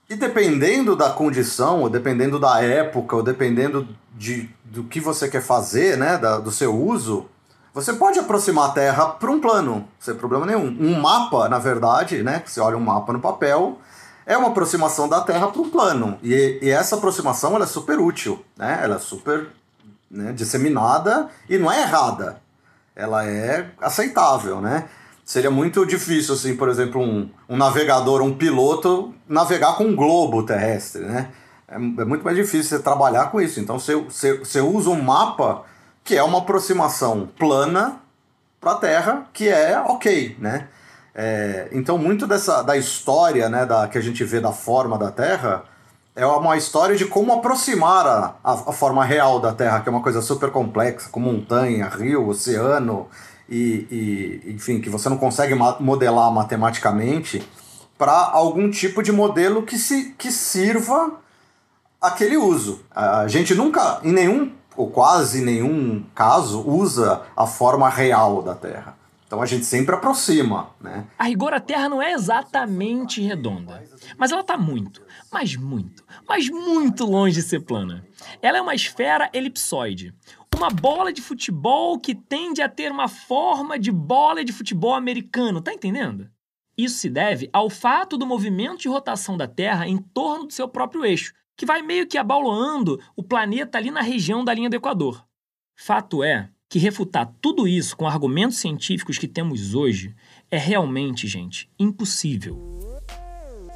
E 0.09 0.15
dependendo 0.15 0.95
da 0.95 1.11
condição, 1.11 1.81
ou 1.81 1.91
dependendo 1.91 2.39
da 2.39 2.63
época, 2.63 3.17
ou 3.17 3.23
dependendo 3.23 3.89
de, 4.15 4.49
do 4.65 4.85
que 4.85 5.01
você 5.01 5.29
quer 5.29 5.43
fazer, 5.43 5.97
né, 5.97 6.17
da, 6.17 6.39
do 6.39 6.53
seu 6.53 6.75
uso, 6.75 7.29
você 7.75 7.93
pode 7.93 8.19
aproximar 8.19 8.71
a 8.71 8.73
Terra 8.73 9.07
para 9.07 9.31
um 9.31 9.41
plano, 9.41 9.87
sem 9.99 10.15
problema 10.15 10.47
nenhum. 10.47 10.75
Um 10.81 10.99
mapa, 10.99 11.49
na 11.49 11.59
verdade, 11.59 12.23
né? 12.23 12.43
Você 12.47 12.59
olha 12.59 12.77
um 12.77 12.81
mapa 12.81 13.13
no 13.13 13.21
papel, 13.21 13.79
é 14.25 14.35
uma 14.35 14.49
aproximação 14.49 15.09
da 15.09 15.21
Terra 15.21 15.49
para 15.49 15.61
um 15.61 15.69
plano. 15.69 16.19
E, 16.23 16.59
e, 16.63 16.71
essa 16.71 16.97
aproximação 16.97 17.55
ela 17.55 17.65
é 17.65 17.69
super 17.69 17.99
útil, 17.99 18.43
né? 18.57 18.81
Ela 18.83 18.97
é 18.97 18.99
super 18.99 19.49
né, 20.11 20.33
disseminada 20.33 21.29
e 21.51 21.59
não 21.59 21.71
é 21.71 21.83
errada. 21.83 22.41
Ela 22.95 23.27
é 23.27 23.71
aceitável, 23.79 24.61
né? 24.61 24.89
Seria 25.27 25.51
muito 25.51 25.85
difícil, 25.85 26.35
assim, 26.35 26.55
por 26.55 26.69
exemplo, 26.69 27.03
um, 27.03 27.29
um 27.49 27.57
navegador, 27.57 28.23
um 28.23 28.33
piloto, 28.33 29.13
navegar 29.29 29.77
com 29.77 29.83
um 29.83 29.97
globo 29.97 30.45
terrestre, 30.45 31.03
né? 31.03 31.31
É, 31.67 31.75
é 31.75 31.79
muito 31.79 32.25
mais 32.25 32.37
difícil 32.37 32.77
você 32.77 32.79
trabalhar 32.79 33.33
com 33.33 33.41
isso. 33.41 33.59
Então, 33.59 33.77
você, 33.77 33.97
você, 33.97 34.39
você 34.39 34.61
usa 34.61 34.89
um 34.89 35.03
mapa 35.03 35.65
que 36.05 36.15
é 36.15 36.23
uma 36.23 36.39
aproximação 36.39 37.29
plana 37.37 37.97
para 38.61 38.71
a 38.71 38.77
Terra, 38.77 39.27
que 39.33 39.49
é 39.49 39.77
ok, 39.81 40.37
né? 40.39 40.69
É, 41.13 41.71
então, 41.73 41.99
muito 41.99 42.25
dessa 42.25 42.63
da 42.63 42.77
história 42.77 43.49
né, 43.49 43.67
da, 43.67 43.89
que 43.89 43.99
a 43.99 44.01
gente 44.01 44.23
vê 44.23 44.39
da 44.39 44.53
forma 44.53 44.97
da 44.97 45.11
Terra 45.11 45.65
é 46.15 46.25
uma 46.25 46.57
história 46.57 46.95
de 46.95 47.05
como 47.05 47.33
aproximar 47.33 48.07
a, 48.07 48.37
a, 48.45 48.53
a, 48.53 48.73
forma 48.73 49.05
real 49.05 49.41
da 49.41 49.53
Terra, 49.53 49.81
que 49.81 49.89
é 49.89 49.93
uma 49.93 50.03
coisa 50.03 50.23
super 50.23 50.53
complexa, 50.53 51.11
com 51.11 51.19
montanha, 51.19 51.89
rio, 51.89 52.29
oceano, 52.29 53.09
e, 53.49 54.43
e 54.47 54.53
enfim, 54.53 54.81
que 54.81 54.91
você 54.91 55.09
não 55.09 55.19
consegue 55.19 55.55
modelar 55.81 56.31
matematicamente, 56.33 57.43
para 57.99 58.13
algum 58.13 58.71
tipo 58.71 59.03
de 59.03 59.11
modelo 59.11 59.63
que, 59.63 59.79
se, 59.79 60.15
que 60.19 60.31
sirva 60.31 61.19
aquele 62.01 62.37
uso. 62.37 62.83
A 62.91 63.27
gente 63.27 63.55
nunca, 63.55 64.01
em 64.03 64.13
nenhum, 64.13 64.53
ou 64.77 64.91
quase 64.91 65.43
nenhum 65.43 66.05
caso, 66.15 66.61
usa 66.61 67.23
a 67.35 67.47
forma 67.47 67.89
real 67.89 68.43
da 68.43 68.55
Terra. 68.55 68.97
Então 69.27 69.43
a 69.43 69.47
gente 69.47 69.65
sempre 69.65 69.95
aproxima, 69.95 70.71
né? 70.81 71.05
A 71.19 71.25
rigor 71.25 71.53
a 71.53 71.59
Terra 71.59 71.89
não 71.89 72.01
é 72.01 72.13
exatamente 72.13 73.21
redonda, 73.21 73.83
mas 74.17 74.31
ela 74.31 74.43
está 74.43 74.57
muito, 74.57 75.03
mas 75.33 75.57
muito, 75.57 76.05
mas 76.29 76.49
muito 76.49 77.05
longe 77.05 77.35
de 77.35 77.43
ser 77.43 77.61
plana. 77.61 78.05
Ela 78.41 78.59
é 78.59 78.61
uma 78.61 78.75
esfera 78.75 79.29
elipsoide, 79.33 80.15
uma 80.55 80.71
bola 80.71 81.13
de 81.13 81.21
futebol 81.21 81.99
que 81.99 82.15
tende 82.15 82.63
a 82.63 82.69
ter 82.69 82.91
uma 82.91 83.09
forma 83.09 83.79
de 83.79 83.91
bola 83.91 84.45
de 84.45 84.53
futebol 84.53 84.95
americano, 84.95 85.61
tá 85.61 85.73
entendendo? 85.73 86.31
Isso 86.77 86.99
se 86.99 87.09
deve 87.09 87.49
ao 87.53 87.71
fato 87.71 88.19
do 88.19 88.27
movimento 88.27 88.81
de 88.81 88.89
rotação 88.89 89.37
da 89.37 89.49
Terra 89.49 89.89
em 89.89 89.97
torno 89.97 90.47
do 90.47 90.53
seu 90.53 90.69
próprio 90.69 91.05
eixo, 91.05 91.33
que 91.57 91.65
vai 91.65 91.81
meio 91.81 92.07
que 92.07 92.19
abaloando 92.19 93.01
o 93.17 93.23
planeta 93.23 93.79
ali 93.79 93.91
na 93.91 94.03
região 94.03 94.45
da 94.45 94.53
linha 94.53 94.69
do 94.69 94.77
Equador. 94.77 95.27
Fato 95.75 96.23
é 96.23 96.51
que 96.69 96.79
refutar 96.79 97.33
tudo 97.41 97.67
isso 97.67 97.97
com 97.97 98.07
argumentos 98.07 98.59
científicos 98.59 99.19
que 99.19 99.29
temos 99.29 99.75
hoje 99.75 100.15
é 100.51 100.59
realmente, 100.59 101.27
gente, 101.27 101.71
impossível. 101.79 102.59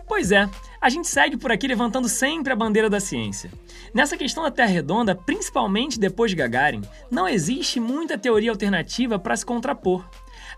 Pois 0.07 0.33
é, 0.33 0.49
a 0.81 0.89
gente 0.89 1.07
segue 1.09 1.37
por 1.37 1.53
aqui 1.53 1.67
levantando 1.67 2.09
sempre 2.09 2.53
a 2.53 2.57
bandeira 2.57 2.89
da 2.89 2.99
ciência. 2.99 3.51
Nessa 3.93 4.17
questão 4.17 4.43
da 4.43 4.51
Terra 4.51 4.71
redonda, 4.71 5.15
principalmente 5.15 6.01
depois 6.01 6.31
de 6.31 6.37
Gagarin, 6.37 6.83
não 7.11 7.29
existe 7.29 7.79
muita 7.79 8.17
teoria 8.17 8.51
alternativa 8.51 9.19
para 9.19 9.37
se 9.37 9.45
contrapor. 9.45 10.09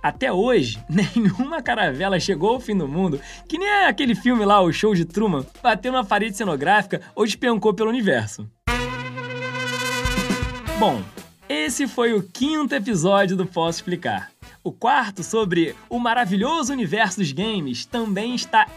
Até 0.00 0.33
hoje, 0.33 0.83
nenhuma 0.88 1.61
caravela 1.61 2.21
chegou 2.21 2.50
ao 2.50 2.61
fim 2.61 2.76
do 2.76 2.87
mundo, 2.87 3.21
que 3.49 3.59
nem 3.59 3.69
aquele 3.87 4.14
filme 4.14 4.45
lá, 4.45 4.61
o 4.61 4.73
Show 4.73 4.95
de 4.95 5.05
Truman, 5.05 5.45
bateu 5.62 5.91
na 5.91 6.05
parede 6.05 6.37
cenográfica 6.37 7.00
ou 7.14 7.25
despencou 7.25 7.75
pelo 7.75 7.91
universo. 7.91 8.49
Bom, 10.79 11.02
esse 11.49 11.87
foi 11.87 12.12
o 12.12 12.23
quinto 12.23 12.75
episódio 12.75 13.37
do 13.37 13.47
Posso 13.47 13.79
Explicar. 13.79 14.31
O 14.64 14.71
quarto, 14.71 15.25
sobre 15.25 15.75
o 15.91 15.99
maravilhoso 15.99 16.73
universo 16.73 17.19
dos 17.19 17.33
games, 17.33 17.85
também 17.85 18.35
está 18.35 18.69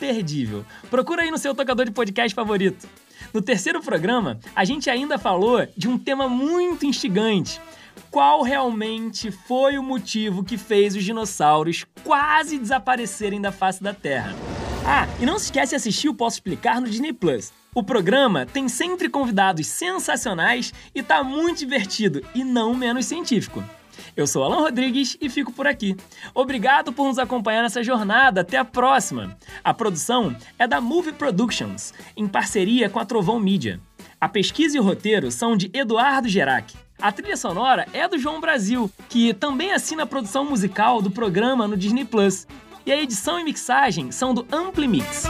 imperdível. 0.00 0.64
Procura 0.90 1.22
aí 1.22 1.30
no 1.30 1.36
seu 1.36 1.54
tocador 1.54 1.84
de 1.84 1.92
podcast 1.92 2.34
favorito. 2.34 2.88
No 3.34 3.42
terceiro 3.42 3.82
programa, 3.82 4.40
a 4.56 4.64
gente 4.64 4.88
ainda 4.88 5.18
falou 5.18 5.66
de 5.76 5.88
um 5.88 5.98
tema 5.98 6.26
muito 6.26 6.86
instigante. 6.86 7.60
Qual 8.10 8.42
realmente 8.42 9.30
foi 9.30 9.76
o 9.76 9.82
motivo 9.82 10.42
que 10.42 10.56
fez 10.56 10.96
os 10.96 11.04
dinossauros 11.04 11.84
quase 12.02 12.58
desaparecerem 12.58 13.40
da 13.40 13.52
face 13.52 13.82
da 13.82 13.92
Terra? 13.92 14.34
Ah, 14.86 15.06
e 15.20 15.26
não 15.26 15.38
se 15.38 15.46
esquece 15.46 15.70
de 15.70 15.76
assistir 15.76 16.08
o 16.08 16.14
Posso 16.14 16.36
Explicar 16.36 16.80
no 16.80 16.88
Disney 16.88 17.12
Plus. 17.12 17.52
O 17.74 17.82
programa 17.82 18.46
tem 18.46 18.68
sempre 18.68 19.08
convidados 19.08 19.66
sensacionais 19.66 20.72
e 20.94 21.02
tá 21.02 21.22
muito 21.22 21.58
divertido 21.58 22.24
e 22.34 22.42
não 22.42 22.74
menos 22.74 23.04
científico. 23.06 23.62
Eu 24.16 24.26
sou 24.26 24.44
Alan 24.44 24.60
Rodrigues 24.60 25.16
e 25.20 25.28
fico 25.28 25.52
por 25.52 25.66
aqui. 25.66 25.96
Obrigado 26.34 26.92
por 26.92 27.06
nos 27.06 27.18
acompanhar 27.18 27.62
nessa 27.62 27.82
jornada. 27.82 28.40
Até 28.40 28.56
a 28.58 28.64
próxima. 28.64 29.36
A 29.62 29.72
produção 29.74 30.34
é 30.58 30.66
da 30.66 30.80
Movie 30.80 31.12
Productions, 31.12 31.92
em 32.16 32.26
parceria 32.26 32.88
com 32.88 32.98
a 32.98 33.04
Trovão 33.04 33.38
Media. 33.38 33.80
A 34.20 34.28
pesquisa 34.28 34.76
e 34.76 34.80
o 34.80 34.82
roteiro 34.82 35.30
são 35.30 35.56
de 35.56 35.70
Eduardo 35.72 36.28
Gerac. 36.28 36.74
A 37.00 37.10
trilha 37.10 37.36
sonora 37.36 37.86
é 37.94 38.06
do 38.06 38.18
João 38.18 38.40
Brasil, 38.40 38.90
que 39.08 39.32
também 39.32 39.72
assina 39.72 40.02
a 40.02 40.06
produção 40.06 40.44
musical 40.44 41.00
do 41.00 41.10
programa 41.10 41.66
no 41.66 41.76
Disney 41.76 42.04
Plus. 42.04 42.46
E 42.84 42.92
a 42.92 43.00
edição 43.00 43.38
e 43.38 43.44
mixagem 43.44 44.10
são 44.10 44.34
do 44.34 44.46
Ampli 44.52 44.86
Mix. 44.86 45.24